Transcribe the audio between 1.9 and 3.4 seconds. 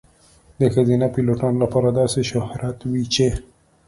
داسې شهرت وي چې.